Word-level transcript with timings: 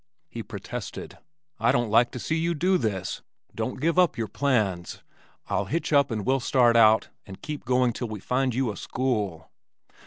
He 0.27 0.41
protested, 0.41 1.19
"I 1.59 1.71
don't 1.71 1.91
like 1.91 2.09
to 2.13 2.19
see 2.19 2.35
you 2.35 2.55
do 2.55 2.79
this. 2.79 3.21
Don't 3.53 3.79
give 3.79 3.99
up 3.99 4.17
your 4.17 4.27
plans. 4.27 5.03
I'll 5.47 5.65
hitch 5.65 5.93
up 5.93 6.09
and 6.09 6.25
we'll 6.25 6.39
start 6.39 6.75
out 6.75 7.09
and 7.27 7.39
keep 7.39 7.65
going 7.65 7.93
till 7.93 8.07
we 8.07 8.19
find 8.19 8.55
you 8.55 8.71
a 8.71 8.77
school." 8.77 9.51